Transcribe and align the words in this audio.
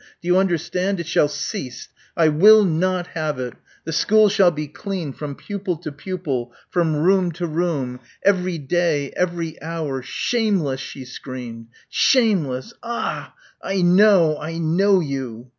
Do 0.19 0.27
you 0.27 0.37
understand? 0.39 0.99
It 0.99 1.05
shall 1.05 1.27
cease. 1.27 1.89
I 2.17 2.27
will 2.27 2.65
not 2.65 3.05
have 3.13 3.37
it.... 3.39 3.53
The 3.83 3.91
school 3.93 4.29
shall 4.29 4.49
be 4.49 4.67
clean... 4.67 5.13
from 5.13 5.35
pupil 5.35 5.77
to 5.77 5.91
pupil... 5.91 6.53
from 6.71 6.95
room 6.95 7.31
to 7.33 7.45
room.... 7.45 7.99
Every 8.25 8.57
day... 8.57 9.11
every 9.15 9.61
hour.... 9.61 10.01
Shameless!" 10.01 10.81
she 10.81 11.05
screamed. 11.05 11.67
"Shameless. 11.87 12.73
Ah! 12.81 13.35
I 13.61 13.83
know. 13.83 14.39
I 14.39 14.57
know 14.57 15.01
you." 15.01 15.49